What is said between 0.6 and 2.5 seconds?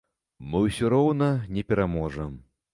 ўсё роўна не пераможам.